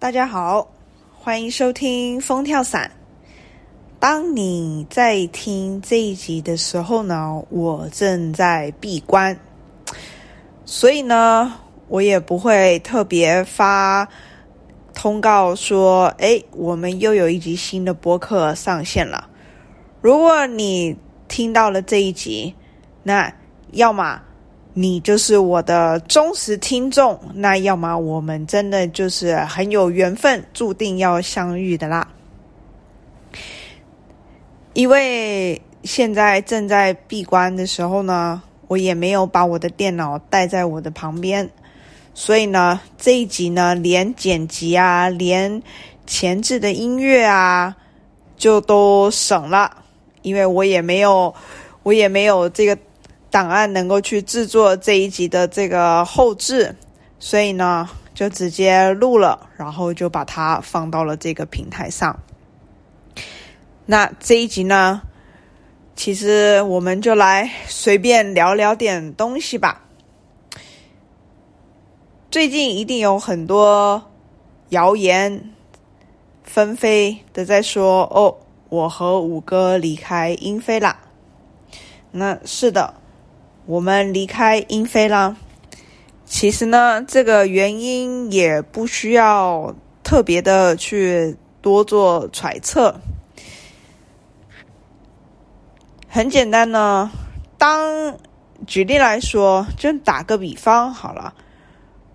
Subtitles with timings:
[0.00, 0.68] 大家好，
[1.12, 2.88] 欢迎收听风跳伞。
[3.98, 9.36] 当你在听这一集的时候呢，我正在闭关，
[10.64, 11.52] 所以呢，
[11.88, 14.08] 我也不会特别发
[14.94, 19.28] 通告说：“哎，我们又有一集新的播客上线了。”
[20.00, 20.96] 如果你
[21.26, 22.54] 听到了这一集，
[23.02, 23.34] 那
[23.72, 24.22] 要么。
[24.80, 32.06] 你就是我的忠实听众，那要么我们真的就是很有缘分，注定要相遇的啦。
[34.74, 41.50] 因为现在正在闭关的时候呢，我也没有把我的电脑带在我的旁边，
[42.14, 45.60] 所以呢，这一集呢，连剪辑啊，连
[46.06, 47.74] 前置的音乐啊，
[48.36, 49.78] 就都省了，
[50.22, 51.34] 因为我也没有，
[51.82, 52.78] 我也没有这个。
[53.30, 56.74] 档案能够去制作这一集的这个后置，
[57.18, 62.18] 所以呢，就直接录了，然后就把它放到了这个平台上。
[63.84, 65.02] 那这一集呢，
[65.94, 69.82] 其实我们就来随便聊聊点东西吧。
[72.30, 74.10] 最近一定有很多
[74.70, 75.50] 谣言
[76.44, 78.36] 纷飞的在说：“哦，
[78.68, 80.96] 我和五哥离开英飞了。”
[82.12, 82.94] 那是的。
[83.68, 85.36] 我们离开英飞啦。
[86.24, 92.98] 其实呢，这个原因也不需要特别的去多做揣测。
[96.08, 97.10] 很简单呢，
[97.58, 98.16] 当
[98.66, 101.34] 举例来说，就打个比方好了。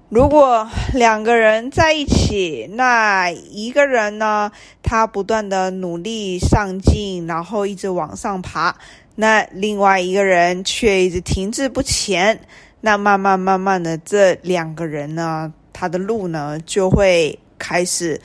[0.09, 8.76] 如果两个人在一起，那一个人呢，他不断的努力上进，然后一直往上爬。
[9.16, 12.39] 那另外一个人却一直停滞不前，
[12.81, 18.19] 那慢慢慢慢的，这两个人呢，他的路呢就会开始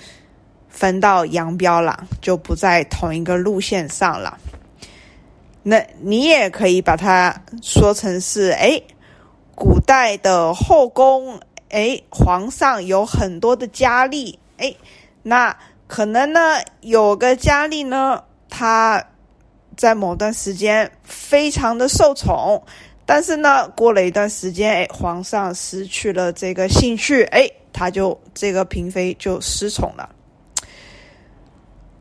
[0.70, 4.38] 分道扬镳了，就不在同一个路线上了。
[5.62, 8.80] 那你也可以把它说成是，哎，
[9.54, 11.38] 古代的后宫，
[11.68, 14.74] 哎，皇上有很多的佳丽，哎，
[15.22, 15.54] 那
[15.86, 19.04] 可能呢有个佳丽呢，她。
[19.78, 22.60] 在某段时间非常的受宠，
[23.06, 30.10] 但是呢，过了一段时间，哎，皇上失去了这个兴趣，哎，他就这个嫔妃就失宠了。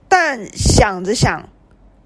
[0.10, 1.48] 但想着想，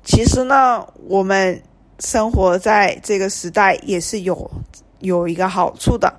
[0.04, 1.64] 其实呢，我们
[2.00, 4.52] 生活在这个时代也是有
[5.00, 6.14] 有一个好处的，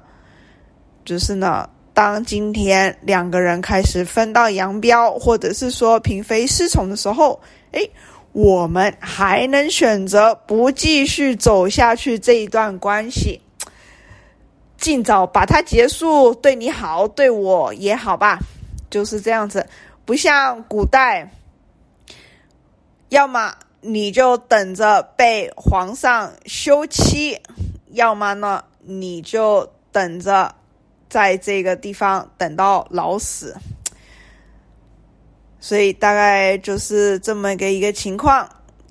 [1.05, 7.39] 就是呢，当今天两个人开始分道扬镳，或者是说嫔妃失宠的时候，
[7.73, 7.87] 哎。
[8.33, 13.43] 我们还能选择不继续走下去这一段关系，
[14.79, 18.39] 尽早把它结束，对你好，对我也好吧，
[18.89, 19.67] 就是这样子。
[20.07, 21.31] 不像古代，
[23.11, 27.39] 要么你就等着被皇上休妻，
[27.91, 30.55] 要么呢你就等着
[31.11, 33.55] 在这个地方等到老死。
[35.63, 38.49] 所以大概就是这么个一个情况，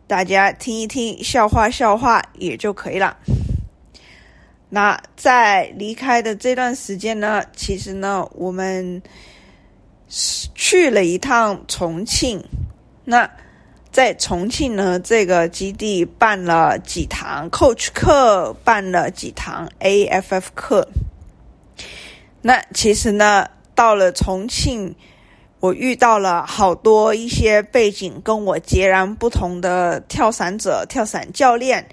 [0.07, 3.17] 大家听一听，笑话笑话也就可以了。
[4.69, 9.03] 那在离开的这段时间呢，其实呢，我们
[10.07, 12.41] 去了一趟重庆。
[13.03, 13.29] 那
[13.91, 20.87] 在重庆呢，这个基地办了几堂 Coach 课，办了几堂 AFF 课。
[22.41, 23.45] 那其实呢，
[23.75, 24.95] 到了重庆。
[25.61, 31.87] 我遇到了好多一些背景跟我截然不同的跳伞者、跳伞教练，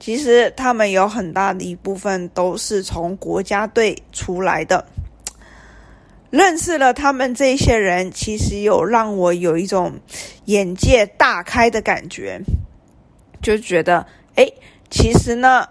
[0.00, 4.84] 其实他们有很大的一部分都是从国家队出来的。
[6.30, 9.92] 认识了他们这些人，其实有让我有一种
[10.46, 12.40] 眼界大开的感觉，
[13.40, 14.04] 就觉得，
[14.34, 14.44] 哎，
[14.90, 15.68] 其实呢。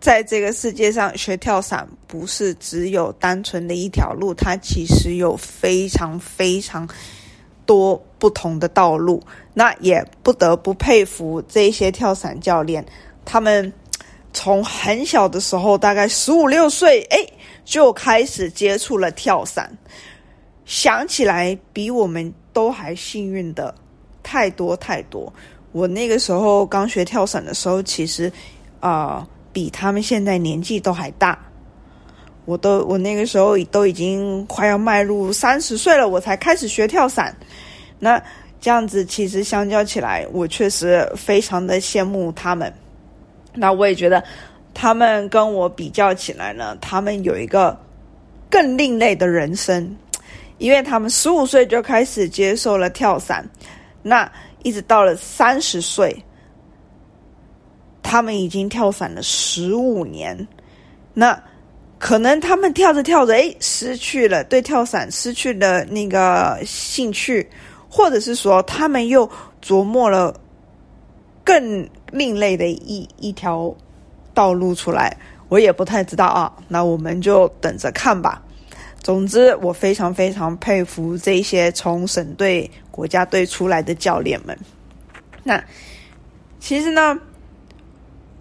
[0.00, 6.88] 在这个世界上，学跳伞不是只有单纯的一条路，它其实有非常非常
[7.66, 9.20] 多不同的道路。
[9.52, 12.84] 那也不得不佩服这些跳伞教练，
[13.24, 13.72] 他们
[14.32, 17.18] 从很小的时候，大概十五六岁，哎，
[17.64, 19.76] 就开始接触了跳伞。
[20.64, 23.74] 想起来，比我们都还幸运的
[24.22, 25.32] 太多太多。
[25.72, 28.32] 我那个时候刚学跳伞的时候，其实
[28.78, 29.26] 啊。
[29.58, 31.36] 比他们现在年纪都还大，
[32.44, 37.36] 我都我那个时候都已经快要迈入三十岁了，我才开始学跳伞。
[37.98, 38.22] 那
[38.60, 42.72] 这样子其实相较起来，我确实非常的羡慕他们。
[43.52, 44.22] 那我也觉得
[44.72, 47.76] 他们跟我比较起来呢，他们有一个
[48.48, 49.92] 更另类的人生，
[50.58, 53.44] 因为他们十五岁就开始接受了跳伞，
[54.04, 54.30] 那
[54.62, 56.16] 一直到了三十岁，
[58.08, 60.48] 他们已经跳伞了十五年。
[61.12, 61.38] 那
[61.98, 67.46] 可能他们跳着跳着，哎，失去了对跳伞失去了那个兴趣，
[67.86, 69.30] 或者是说他们又
[69.62, 70.34] 琢磨了
[71.44, 73.74] 更另类的一一条
[74.32, 75.14] 道路出来。
[75.50, 78.42] 我也不太知道啊，那我们就等着看吧。
[79.02, 84.58] 总之，我非常非常佩服这些从省队、国家队出来的教练们。
[85.42, 85.62] 那
[86.58, 87.18] 其实呢，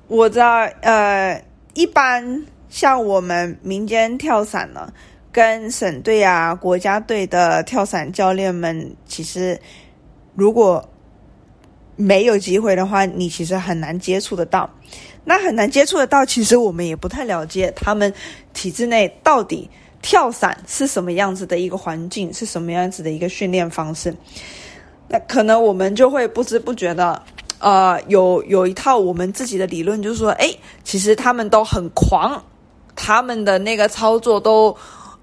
[0.07, 1.43] 我知道呃，
[1.73, 4.91] 一般像我们民间跳伞呢，
[5.31, 9.59] 跟省队啊、国家队的跳伞教练们，其实
[10.33, 10.87] 如果
[11.97, 14.69] 没有机会的话，你其实很难接触得到。
[15.25, 18.13] 那很难接触得到，其实我们也不太了解他们
[18.53, 19.69] 体制内到底
[20.01, 24.15] 跳伞是什么样子的一个环境，是什么样子的一个训练方式。
[25.09, 27.21] 那可能我们就会不知不觉的，
[27.59, 32.43] 呃，有有一套我们自己的理论，就是说，哎，其实他们都很狂，
[32.95, 34.75] 他们的那个操作都，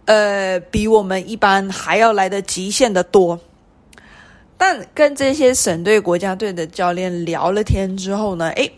[0.05, 3.39] 呃，比我们一般还要来的极限的多。
[4.57, 8.71] 但跟这些省队、国家队的教练聊了天之后呢，哎。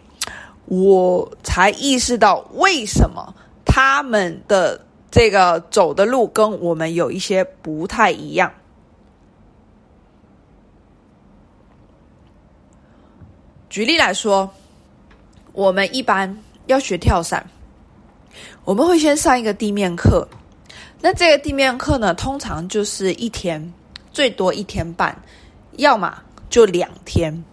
[0.69, 3.33] 我才意识到为什么
[3.65, 4.81] 他们的
[5.13, 8.51] 这个走的路跟我们有一些不太一样。
[13.77, 14.51] 举例来说，
[15.53, 16.35] 我们一般
[16.65, 17.47] 要学跳伞，
[18.65, 20.27] 我们会先上一个地面课。
[20.99, 23.71] 那这个地面课呢，通常就是一天，
[24.15, 25.15] 最多一天半，
[25.73, 26.17] 要么
[26.49, 27.45] 就两天。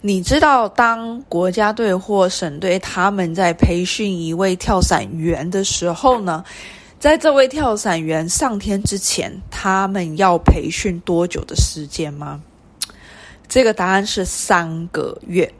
[0.00, 6.44] 你知道，当国家队或省队他们在培训一位跳伞员的时候呢，
[7.00, 12.40] 在这位跳伞员上天之前，他们要培训多久的时间吗？
[13.52, 15.52] 这个答案是三个月。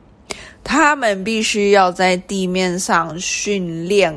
[0.63, 4.11] 他们必须要在地面上训练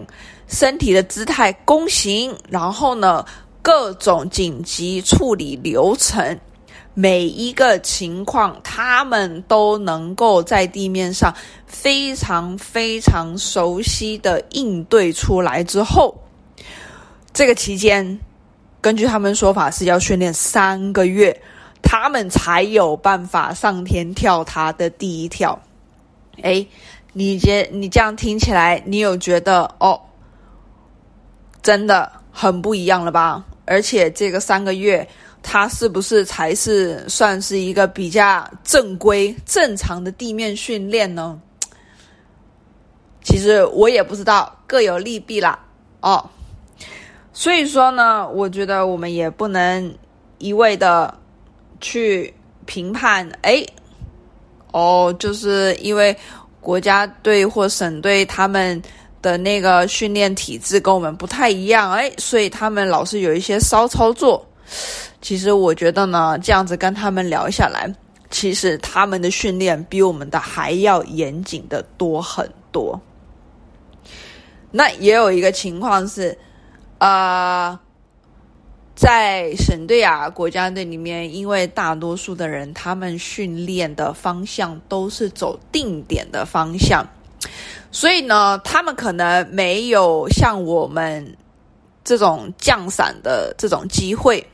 [0.48, 3.22] 身体的姿态、弓形，然后呢，
[3.60, 6.40] 各种紧急处理流程。
[6.94, 11.34] 每一个情况，他们都能够在地面上
[11.66, 16.16] 非常非常熟悉的应对出来之后，
[17.34, 18.18] 这个期间，
[18.80, 21.38] 根据他们说法是要训练三个月，
[21.88, 25.56] 他们才有办法上天跳他的第一跳。
[26.42, 26.66] 哎，
[27.12, 30.00] 你觉你这样听起来，你有觉得哦，
[31.62, 33.44] 真的很不一样了吧？
[33.64, 35.08] 而且这个三个月。
[35.48, 41.40] 它是不是才是算是一个比较正规、正常的地面训练呢？
[43.22, 45.56] 其实我也不知道，各有利弊啦。
[46.00, 46.28] 哦，
[47.32, 49.94] 所以说呢，我觉得我们也不能
[50.38, 51.16] 一味的
[51.80, 52.32] 去
[52.64, 53.28] 评判。
[53.42, 53.64] 哎，
[54.72, 56.16] 哦，就是因为
[56.60, 58.80] 国家队或省队他们
[59.22, 64.44] 的那个训练体制跟我们不太一样，哎，所以他们老是有一些骚操作。
[65.22, 67.92] 其实我觉得呢，这样子跟他们聊下来，
[68.30, 73.00] 其实他们的训练比我们的还要严谨的多很多。
[74.70, 76.36] 那也有一个情况是，
[76.98, 77.78] 呃，
[78.96, 87.06] 在省队啊、国家队里面，因为大多数的人他们训练的方向都是走定点的方向，
[87.92, 91.36] 所以呢，他们可能没有像我们
[92.02, 94.44] 这种降伞的这种机会。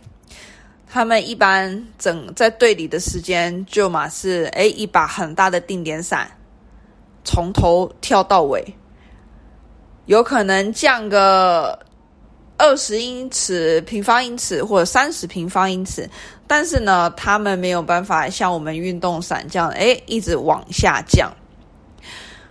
[0.88, 6.30] 他们一般整在队里的时间就嘛是哎一把很大的定点伞，
[7.24, 8.62] 从头跳到尾，
[10.06, 11.78] 有可能降个
[12.62, 16.08] 二十英尺平方英尺或者三十平方英尺，
[16.46, 21.28] 但是呢，他们没有办法像我们运动伞这样哎一直往下降。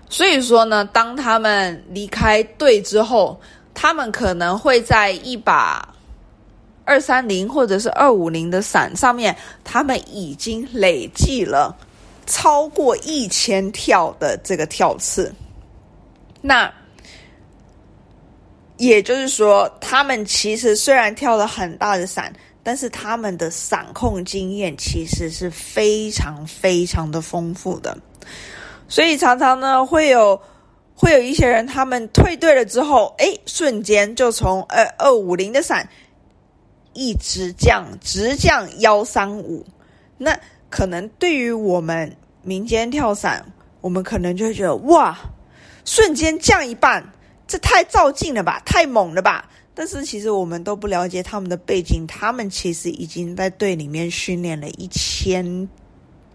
[0.09, 3.39] 所以说呢，当他们离开队之后，
[3.73, 5.87] 他们可能会在一把。
[6.83, 11.73] 二三零或者是二五零的伞上面，他们已经累计了
[12.25, 15.33] 超过一千跳的这个跳次。
[16.41, 16.69] 那
[18.81, 22.33] 也就是说，他们其实虽然跳了很大的伞，
[22.63, 27.95] 但是他们的伞控经验其实是非常非常的丰富的。
[28.87, 30.41] 所以常常呢，会有
[30.95, 35.87] 会有一些人，他们退队了之后，哎，瞬间就从二二五零的伞。
[36.93, 39.65] 一直降，直降幺三五，
[40.17, 40.37] 那
[40.69, 43.45] 可能对于我们民间跳伞，
[43.79, 45.17] 我们可能就会觉得哇，
[45.85, 47.01] 瞬间降一半，
[47.51, 49.49] 这太照镜了吧，太猛了吧？
[49.75, 55.67] 但是其实我们都不了解他们的背景，他们其实已经在队里面训练了一千。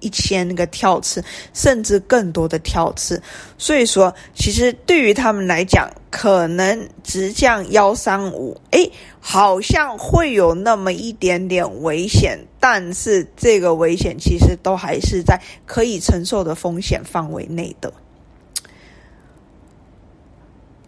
[0.01, 3.21] 一千个跳次，甚至更多的跳次，
[3.57, 8.89] 所以说，其实对于他们来讲，可能直降幺三五，哎，
[9.21, 17.91] 好像会有那么一点点危险，但是这个危险其实都还是在可以承受的风险范围内的。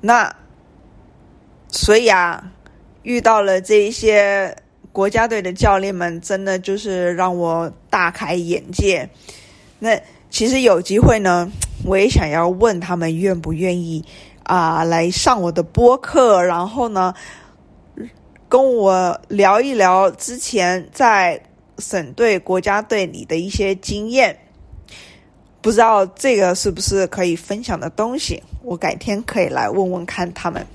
[0.01, 0.35] 那，
[1.69, 2.53] 所以啊，
[3.03, 4.57] 遇到了这一些。
[4.91, 9.09] 国家队的教练们真的就是让我大开眼界。
[9.79, 9.97] 那
[10.29, 11.49] 其实有机会呢，
[11.85, 14.05] 我也想要问他们愿不愿意
[14.43, 17.15] 啊来上我的播客，然后呢
[18.49, 21.41] 跟我聊一聊之前在
[21.79, 24.37] 省队、国家队里的一些经验。
[25.61, 28.43] 不知道这个是不是可以分享的东西？
[28.63, 30.67] 我改天可以来问问看他们。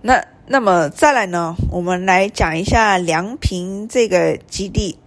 [0.00, 0.24] 那。
[0.44, 4.98] 那么再来呢，我们来讲一下梁平这个基地。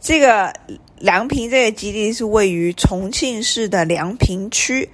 [0.00, 0.52] 这个
[0.98, 4.90] 梁平这个基地是位于重庆市的梁平区，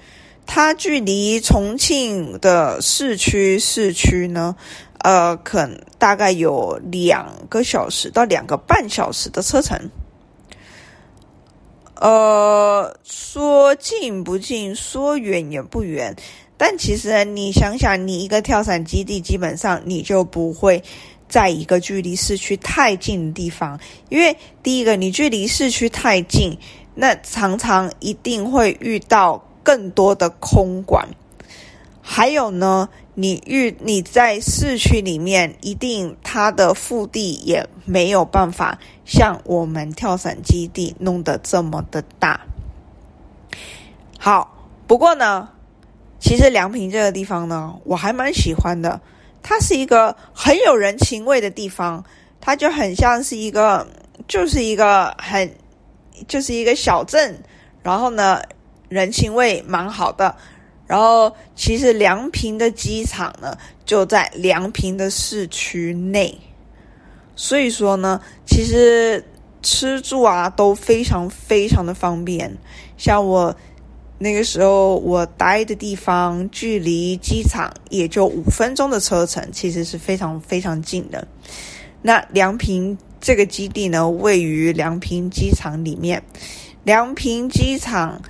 [0.46, 4.54] 它距离重庆的市区市区呢，
[5.00, 5.68] 呃，可
[5.99, 9.90] 大概有两个小时到两个半小时的车程。
[12.00, 16.14] 呃，说近不近，说远也不远。
[16.56, 20.82] 但其实你想想，你一个跳伞基地，基本上你就不会
[21.28, 26.56] 在一个距离市区太近的地方，因为第一个你距离市区太近，
[26.94, 31.08] 那常常一定会遇到更多的空管，
[32.06, 42.38] 还有呢，你遇你在市区里面，一定它的腹地也没有办法像我们跳伞基地弄得这么的大。
[44.18, 44.54] 好，
[44.87, 45.49] 不过呢。
[46.20, 48.99] 其实梁平这个地方呢，我还蛮喜欢的。
[49.42, 52.02] 它是一个很有人情味的地方，
[52.40, 53.87] 它就很像是一个，
[54.26, 55.54] 就是一个很，
[56.26, 57.42] 就是一个小镇。
[57.82, 58.40] 然后呢，
[58.88, 60.34] 人情味蛮好的。
[60.87, 66.38] 然后，其实梁平的机场呢，就在梁平的市区内，
[67.35, 69.25] 所以说呢，其实
[69.62, 72.57] 吃住啊都非常非常的方便。
[72.97, 73.55] 像我。
[74.17, 81.26] 那个时候我待的地方距离机场也就五分钟的车程，其实是非常非常近的。
[82.00, 86.23] 那梁平这个基地呢，位于梁平机场里面。
[86.85, 88.23] 梁平机场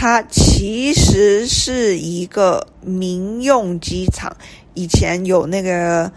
[0.00, 4.34] 它其实是一个民用机场，
[4.72, 6.10] 以前有那个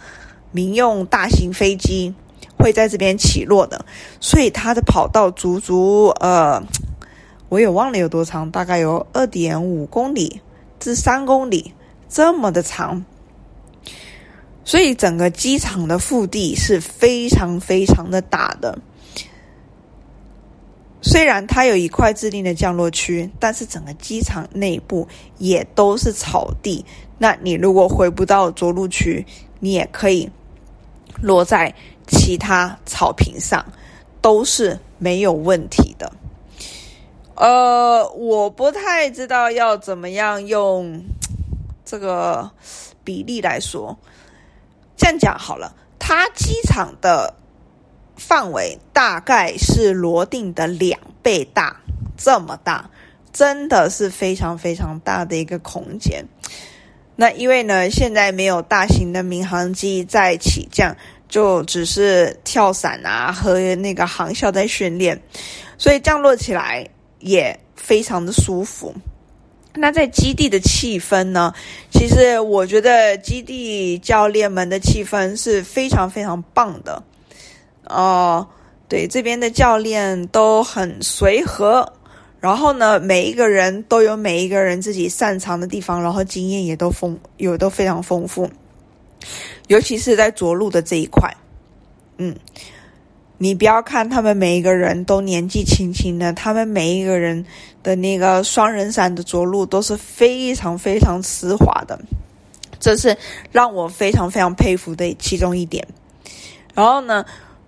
[0.53, 2.13] 民用大型飞机
[2.57, 3.85] 会在这边起落的，
[4.21, 6.63] 所以它的跑道足足呃。
[7.49, 10.39] 我也忘了有多长，大概有二点五公里
[10.79, 11.73] 至三公里
[12.07, 13.03] 这么的长，
[14.63, 18.79] 所以整个机场的腹地是非常非常的大的。
[21.03, 25.07] 虽然它有一块制定的降落区，但是整个机场内部
[25.37, 26.83] 也都是草地。
[27.17, 29.25] 那你如果回不到着陆区，
[29.59, 30.29] 你也可以
[31.21, 31.73] 落在
[32.07, 33.65] 其他草坪上，
[34.21, 36.11] 都是没有问题的。
[37.35, 41.03] 呃，我不太知道要怎么样用
[41.83, 42.49] 这个
[43.03, 43.97] 比例来说。
[44.95, 47.33] 这样讲好了，它机场的
[48.15, 51.81] 范围大概是罗定的两倍大，
[52.17, 52.89] 这么大，
[53.31, 56.25] 真的是非常非常大的一个空间。
[57.15, 60.95] 那因为呢，现在没有大型的民航机在起降，
[61.27, 65.21] 就只是跳伞啊和那个航校在训练，
[65.77, 66.87] 所以降落起来。
[67.25, 68.93] 也非常的舒服。
[69.75, 71.53] 那在基地的气氛呢？
[71.89, 77.01] 其实我觉得基地教练们的气氛是非常非常棒的。
[77.87, 78.47] 哦，
[78.87, 81.91] 对，这边的教练都很随和。
[82.39, 88.49] 然后呢，每一个人都有每一个人自己擅长的地方，然后经验也都丰有都非常丰富。
[89.67, 91.33] 尤其是在着陆的这一块，
[92.17, 92.35] 嗯。
[93.39, 97.45] 你不要看他们每一个人都年纪轻轻的，他们每一个人
[97.81, 101.99] 的那个双人伞的着陆都是非常非常丝滑的，
[102.79, 103.17] 这是
[103.51, 105.85] 让我非常非常佩服的其中一点。
[106.73, 107.25] 然后呢，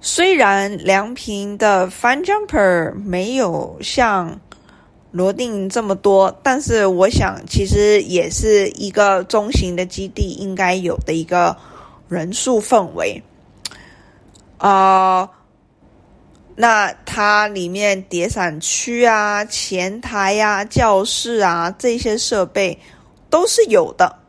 [0.08, 4.40] 虽然梁平的 Fun Jumper 没有像
[5.10, 11.58] 罗定这么多，但是我想其实也是一个中型的基地应该有的一个
[12.08, 13.24] 人数氛围
[14.60, 15.28] 啊。
[16.56, 22.78] 那它里面叠伞区啊、前台呀、教室啊这些设备
[23.32, 24.20] 都是有的，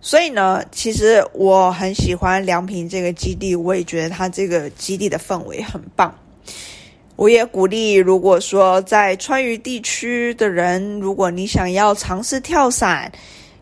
[0.00, 6.16] 所以呢，其实我很喜欢梁平这个基地，我也觉得它这个基地的氛围很棒。
[7.16, 13.10] 我也鼓励，如果说在川渝地区的人，如果你想要尝试跳伞、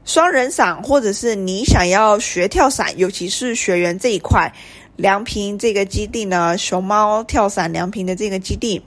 [0.05, 4.53] 双人伞，或者是你想要学跳伞，尤其是学员这一块，
[4.97, 8.83] 梁平这个基地呢，熊猫跳伞梁平的这个基地，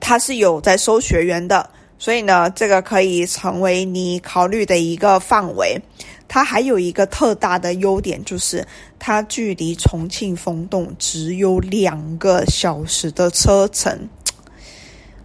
[0.00, 1.70] 它是有在收学员的。
[2.00, 5.78] 所以呢，这个可以成为你考虑的一个范围。
[6.26, 8.66] 它还有一个特大的优点，就是
[8.98, 14.08] 它距离重庆风洞只有两个小时的车程。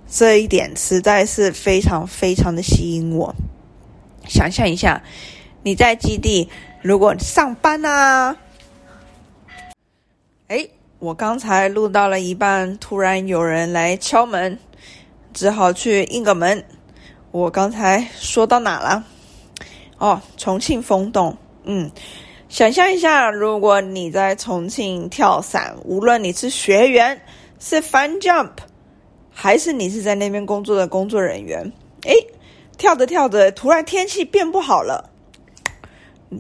[0.10, 3.34] 这一点实在是非常非常的吸引我。
[4.28, 5.02] 想象一下，
[5.64, 6.50] 你在基地
[6.82, 8.36] 如果上班啊，
[10.48, 10.68] 哎，
[11.00, 14.60] 我刚才录到了一半，突然有人来敲门。
[15.36, 16.64] 只好去应个门。
[17.32, 19.04] 我刚才说到哪了？
[19.98, 21.38] 哦，重庆风洞。
[21.66, 21.92] 嗯，
[22.48, 27.20] 想象一下，如果你在重庆跳伞，无论你是学员、
[27.60, 28.52] 是 fun jump，
[29.30, 31.70] 还是你是在那边工作的工作人员，
[32.04, 32.16] 诶，
[32.78, 35.10] 跳着跳着，突然天气变不好了。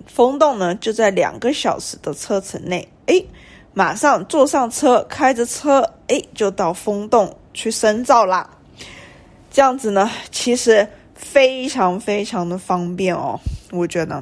[0.08, 2.88] 风洞呢，就在两个小时的车程内。
[3.08, 3.26] 诶，
[3.74, 8.50] 马上坐上车，开着车，诶，就到风洞去深造啦。
[9.56, 13.40] 这样子呢，其实非常非常的方便哦，
[13.72, 14.22] 我觉得。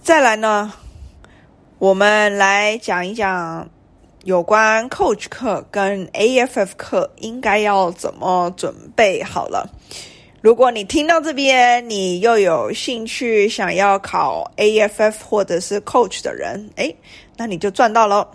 [0.00, 0.72] 再来呢，
[1.80, 3.68] 我们来讲一讲
[4.22, 9.68] 有关 Coach 课跟 AFF 课应该要怎么准备好了。
[10.40, 16.94] 如果你听到这边，你又有兴趣想要考 AFF 或者是 Coach 的人，哎，
[17.36, 18.30] 那你就赚到了。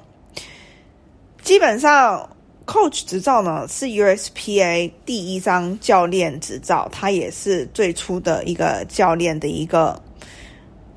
[1.42, 2.30] 基本上。
[2.65, 10.01] Coach 执照呢是 USPA 第一张教练执照，它也是最初的一个教练的一个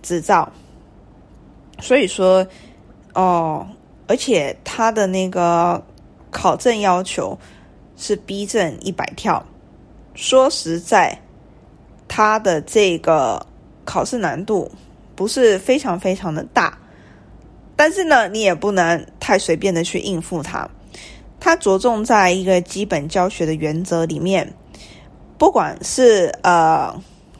[0.02, 0.50] 执照。
[1.80, 2.46] 所以说，
[3.14, 3.66] 哦，
[4.06, 5.84] 而且它的那个
[6.30, 7.38] 考证要求
[7.96, 9.44] 是 B 证一百跳。
[10.14, 11.16] 说实在，
[12.08, 13.46] 它的这个
[13.84, 14.70] 考试难度
[15.14, 16.76] 不是非常非常的大，
[17.76, 20.68] 但是呢，你也不能太随便的去应付它。
[21.40, 24.52] 它着重在一个基本教学的原则里面，
[25.38, 26.94] 不管是呃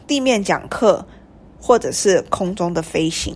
[0.07, 1.05] 地面讲课，
[1.59, 3.35] 或者是空中的飞行，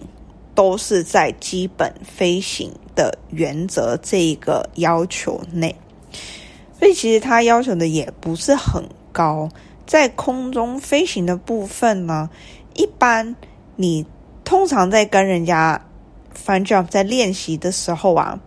[0.56, 5.76] 都是在基本飞行的原则这一个要求内。
[6.80, 9.50] 所以其实它要求的也不是很高。
[9.86, 12.30] 在空中飞行的部分呢，
[12.74, 13.36] 一般
[13.76, 14.06] 你
[14.46, 15.86] 通常在跟人家
[16.34, 18.40] fun job 在练习的时候啊。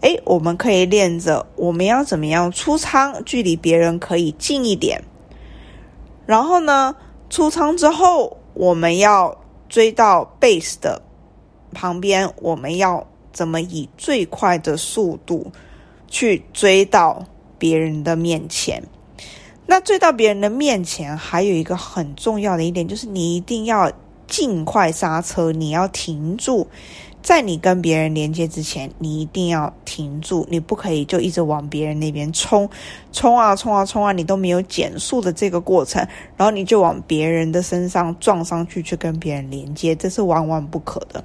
[0.00, 5.02] 哎，我们可以练着我们要怎么样出舱，距离别人可以近一点。
[6.24, 6.94] 然后呢，
[7.28, 9.36] 出舱之后，我们要
[9.68, 11.02] 追到 base 的
[11.72, 15.50] 旁边，我们要怎么以最快的速度
[16.06, 17.24] 去追到
[17.58, 18.82] 别人的面前？
[19.66, 23.90] 那追到别人的面前，还有一个很重要的一点，就是你一定要
[24.26, 26.68] 尽快刹车，你要停住。
[27.22, 32.68] 在你跟别人连接之前，你一定要停住，你不可以就一直往别人那边冲，
[33.12, 36.00] 冲啊冲啊冲啊，你都没有减速的这个过程，
[36.36, 41.22] 然后你就往别人的身上撞上去，去跟别人连接，这是万万不可的。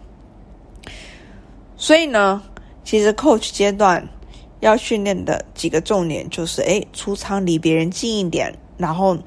[1.78, 2.42] 所以呢，
[2.84, 4.06] 其实 coach 阶段
[4.60, 9.18] 要训练的几个重点就是：哎，出舱离别人近一点，然后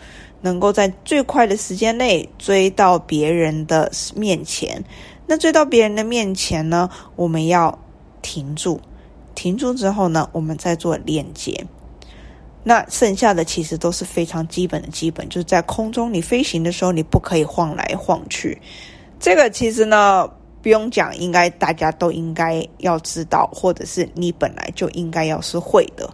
[0.42, 4.84] 能够在最快的时间内追到别人的面前。
[5.26, 7.76] 那追到别人的面前呢，我们要
[8.22, 8.80] 停住，
[9.34, 11.66] 停住之后呢，我们再做链接。
[12.62, 18.60] 那剩下的其实都是非常基本的基本，就是在空中你飞行的时候，你不可以晃来晃去。
[19.20, 20.28] 这个其实呢
[20.62, 26.08] 不用讲，应该大家都应该要知道，或者是你本来就应该要是会的。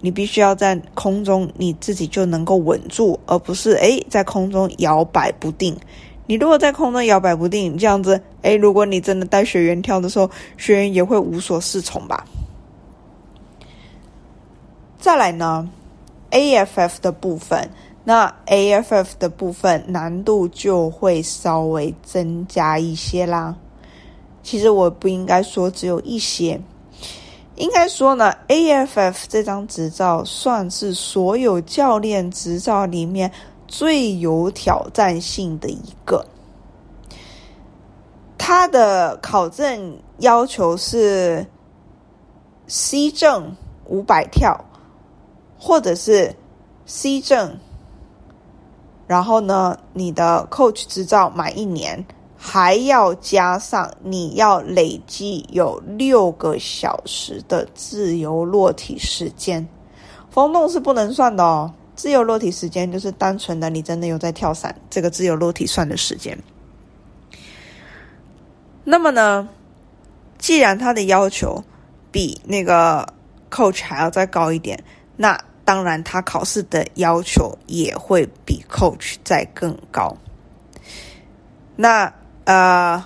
[0.00, 5.76] 你必须要在空中你自己就能够稳住，而不是诶在空中摇摆不定。
[6.28, 12.22] 你如果在空中摇摆不定，这样子，哎，如果你真的带学员跳的时候，学员也会无所适从吧。
[14.98, 15.66] 再来呢
[16.30, 17.70] ，AFF 的部分，
[18.04, 23.56] 那 AFF 的部分难度就会稍微增加一些啦。
[24.42, 26.60] 其实我不应该说只有一些，
[27.56, 33.32] 应该说呢，AFF 这张执照算是所有教练执照里面。
[33.68, 36.26] 最有挑战性的一个，
[38.38, 41.46] 它的考证要求是
[42.66, 43.54] C 证
[43.84, 44.58] 五百跳，
[45.58, 46.34] 或者是
[46.86, 47.58] C 证
[49.06, 52.02] 然后呢，你的 coach 执照满一年，
[52.36, 59.68] 还要加上你要累计有六个小时的自由落体时间，
[60.30, 61.70] 风洞是不能算的哦。
[61.98, 66.38] 自由落体时间就是单纯的你真的有在跳伞，这个自由落体算的时间。
[68.84, 69.48] 那么呢，
[70.38, 71.64] 既然他的要求
[72.12, 73.04] 比那个
[73.50, 74.80] coach 还要再高一点，
[75.16, 80.16] 那当然他考试的要求也会比 coach 再更高。
[81.74, 83.04] 那呃，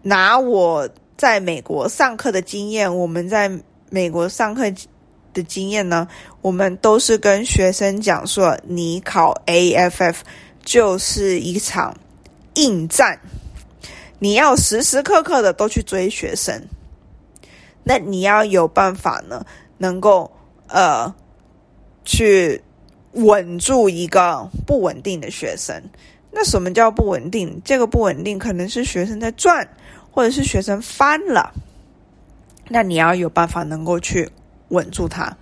[0.00, 3.50] 拿我在美国上课的经验，我们在
[3.90, 4.62] 美国上课。
[5.34, 6.08] 的经验呢，
[6.40, 10.16] 我们都是跟学生讲说，你考 AFF
[10.64, 11.94] 就是一场
[12.54, 13.20] 硬战，
[14.18, 16.62] 你要时时刻刻的都去追学生，
[17.82, 19.44] 那你要有办法呢，
[19.76, 20.30] 能够
[20.68, 21.14] 呃
[22.04, 22.62] 去
[23.12, 25.82] 稳住一个不稳定的学生。
[26.30, 27.60] 那什么叫不稳定？
[27.64, 29.68] 这个不稳定可能是学生在转，
[30.10, 31.52] 或者是学生翻了，
[32.68, 34.30] 那你要有办法能够去。
[34.74, 35.34] 稳住它，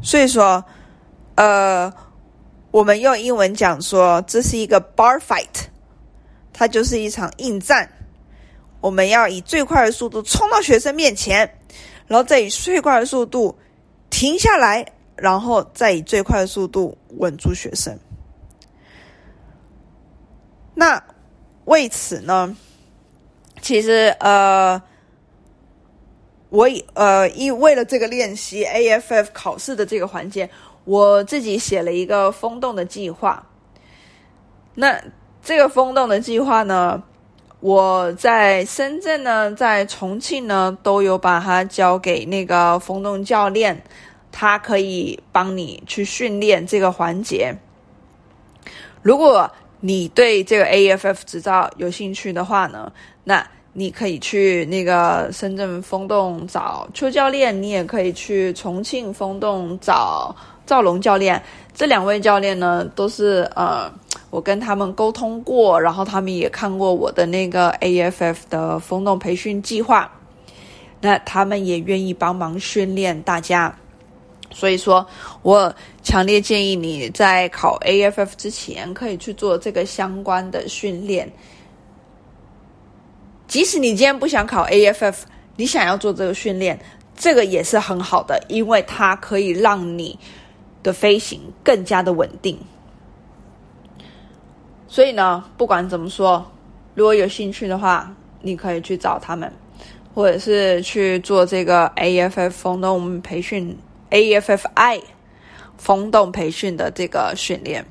[0.00, 0.64] 所以说，
[1.34, 1.92] 呃，
[2.70, 5.66] 我们用英文讲说这是一个 bar fight，
[6.52, 7.90] 它就是一场硬战。
[8.80, 11.58] 我们要以最快的速度冲到学生面前，
[12.06, 13.58] 然后再以最快的速度
[14.10, 17.98] 停下来，然后再以最快的速度稳住学生。
[20.74, 21.02] 那
[21.64, 22.56] 为此呢，
[23.60, 24.80] 其实呃。
[26.56, 30.48] 我呃，因为了这个练习 AFF 考试的这个环节，
[30.86, 33.46] 我自己写了一个风洞的计划。
[34.74, 34.98] 那
[35.44, 37.02] 这个风洞的计划呢，
[37.60, 43.84] 我在深圳呢，在重庆呢，都有把它交给那个风洞教练，
[44.32, 47.54] 他可以帮你去训练这个环节。
[49.02, 52.90] 如果你对这个 AFF 执照有兴趣的话呢，
[53.24, 53.46] 那。
[53.78, 60.34] 你可以去那个深圳风洞找邱教练，你也可以去重庆风洞找
[60.64, 61.42] 赵龙教练。
[61.74, 63.92] 这两位教练呢，都是呃，
[64.30, 70.10] 我跟他们沟通过，然后他们也看过我的那个 AFF 的风洞培训计划，
[71.02, 73.76] 那他们也愿意帮忙训练大家。
[74.50, 75.06] 所以说
[75.42, 75.70] 我
[76.02, 81.30] 强烈建议你在考 AFF 之前，可以去做这个相关的训练。
[83.46, 85.14] 即使你今天不想考 AFF，
[85.56, 86.78] 你想要做这个训练，
[87.16, 90.18] 这个也是很好的，因为它可以让你
[90.82, 92.58] 的飞行更加的稳定。
[94.88, 96.50] 所以呢，不管怎么说，
[96.94, 99.52] 如果有兴趣的话，你可以去找他们，
[100.14, 103.78] 或者是去做这个 AFF 风洞培训
[104.10, 105.02] AFFI
[105.76, 107.84] 风洞培训的这个训练。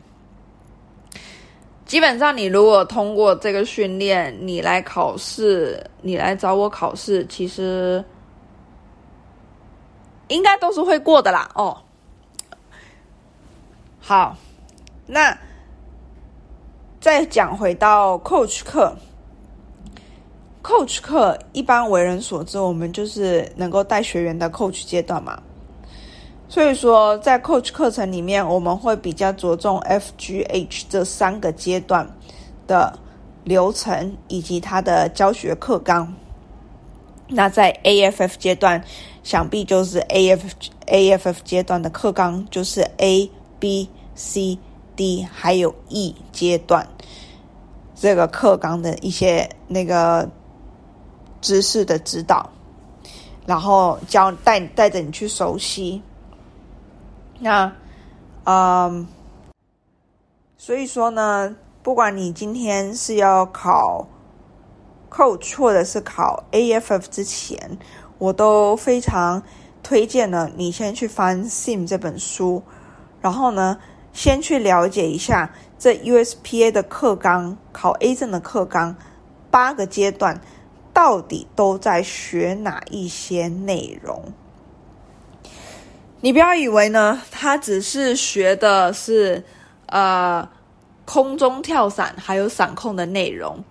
[1.86, 8.04] 基本上，你如果通过这个训练，你来考试，你来找我考试，其实
[10.30, 11.48] 应该都是会过的啦。
[11.54, 11.78] 哦，
[14.00, 14.36] 好，
[15.06, 15.38] 那
[17.00, 18.96] 再讲回到 coach 课
[20.64, 25.40] ，coach 课一般为人所知，我们就是能够带学员的 coach 阶段嘛。
[26.48, 32.08] 所以说，在 Coach 课程里面，我们会比较着重 F、G、H 这三个阶段
[32.68, 32.98] 的
[33.44, 36.14] 流程以及它的教学课纲。
[37.28, 38.84] 那在 AFF 阶段，
[39.24, 40.42] 想必就是 AF
[40.86, 43.30] AFF 阶段的课纲就是 A、
[43.60, 44.60] B、C、
[44.96, 46.88] D 还有 E 阶段
[47.96, 50.30] 这个课纲的一些那个
[51.42, 52.48] 知识的指导，
[53.48, 56.00] 然后教带带着你去熟悉。
[57.40, 57.72] 那，
[58.46, 59.08] 嗯，
[60.58, 64.08] 所以说呢，不管你今天是要考
[65.12, 67.78] Coach 或者是考 AFF 之前，
[68.18, 69.44] 我都非常
[69.84, 72.64] 推荐呢，你先去翻《Sim》这本书，
[73.22, 73.78] 然后呢，
[74.14, 78.96] 先去了解一下这 USPA 的课纲，考 A 证的课纲，
[79.52, 80.40] 八个阶段
[80.94, 84.24] 到底都在学哪一些内容。
[86.26, 89.44] 你不要以为呢，他只是学的是
[89.86, 90.50] 呃
[91.06, 93.64] 空中跳伞还有伞控的内容。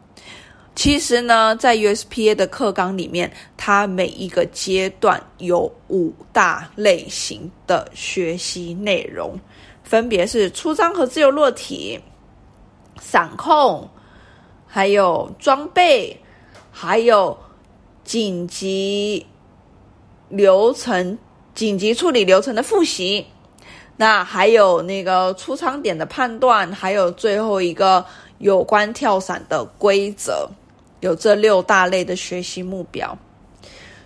[0.76, 9.36] 其实呢，在 USPA 的课纲里面，它每一个阶段有五大类型的学习内容，
[9.82, 11.98] 分别是出张和自由落体、
[13.00, 13.90] 伞控，
[14.64, 16.16] 还有装备，
[16.70, 17.36] 还有
[18.04, 19.26] 紧急
[20.28, 21.18] 流程。
[21.54, 23.24] 紧急处理流程的复习，
[23.96, 28.04] 那还有那个出仓点的判断，还有最后一个
[28.38, 30.48] 有关跳伞的规则，
[30.98, 33.16] 有这六大类的学习目标。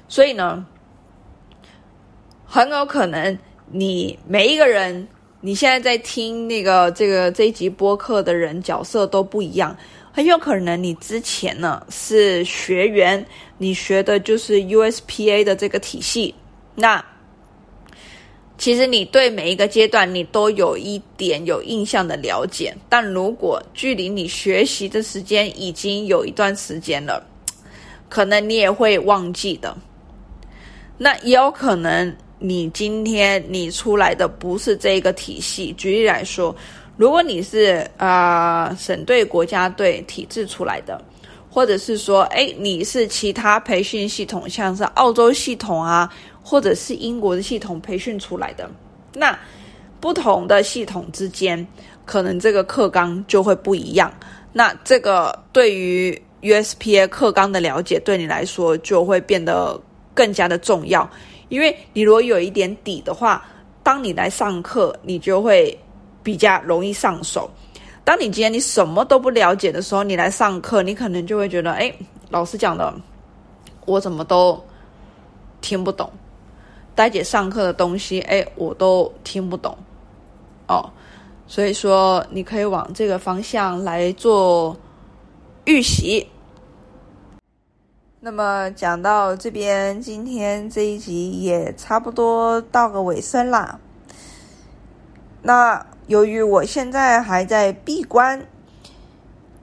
[0.08, 0.66] 所以呢，
[2.44, 3.38] 很有可能
[3.70, 5.08] 你每一个人，
[5.40, 9.74] 你现在在听那个这个这一集播客的人角色都不一样。
[10.12, 13.24] 很有可能你之前呢是学员，
[13.56, 16.34] 你学的就是 USPA 的这个体系，
[16.74, 17.02] 那。
[18.58, 27.24] 其实你对每一个阶段你都有一点有印象的了解，但如果距离你学习的时间已经有一段时间了，
[28.08, 29.76] 可能你也会忘记的。
[30.96, 35.72] 那也有可能你今天你出来的不是这个体系。
[35.74, 36.54] 举例来说，
[36.96, 41.00] 如果你是啊省队、国家队体制出来的，
[41.48, 46.12] 或者是说，哎，你是其他培训系统，像是澳洲系统啊。
[46.48, 48.70] 或者是英国的系统培训出来的，
[49.12, 49.38] 那
[50.00, 51.66] 不同的系统之间，
[52.06, 54.10] 可能这个课纲就会不一样。
[54.50, 59.78] 那这个对于 USPA 课纲的了解，对你来说就会变得
[60.14, 61.06] 更加的重要。
[61.50, 63.44] 因为你如果有一点底的话，
[63.82, 65.78] 当你来上课，你就会
[66.22, 67.50] 比较容易上手。
[68.04, 71.92] 当你今天你什么都不了解的时候，你来上课，你可能就会觉得，哎，
[72.30, 72.90] 老师讲的，
[73.84, 74.58] 我怎么都
[75.60, 76.10] 听不懂。
[76.98, 79.78] 呆姐上课的东西，哎，我都听不懂
[80.66, 80.90] 哦，
[81.46, 84.76] 所以说你可以往这个方向来做
[85.64, 86.28] 预习。
[88.18, 93.78] 那么讲到这边，今天这一集也差不多到个尾声啦。
[95.40, 98.44] 那由于我现在还在闭关，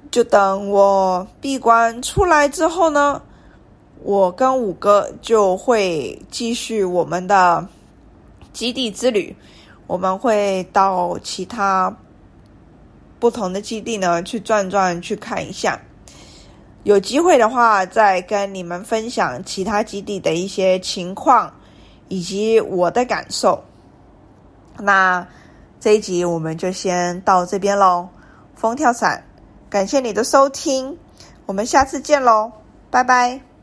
[0.10, 3.21] 就等我闭关出来之后呢。
[4.06, 7.68] 我跟五哥就会继续我们的
[8.54, 9.36] 基地之旅，
[9.88, 11.91] 我们会到其他
[13.20, 15.82] 不同的基地呢去转转，去看一下。
[16.84, 21.52] 有机会的话，再跟你们分享其他基地的一些情况
[22.08, 23.60] 以及我的感受。
[24.78, 25.28] 那
[25.80, 28.08] 这一集我们就先到这边喽。
[28.54, 29.24] 风跳伞，
[29.68, 30.96] 感谢你的收听，
[31.48, 32.52] 我们下次见喽，
[32.91, 33.55] 拜拜。